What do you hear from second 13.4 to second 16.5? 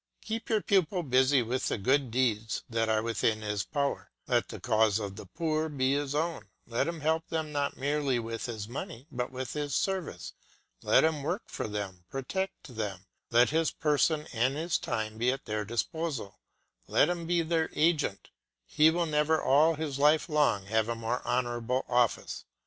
his person and his time be at their disposal;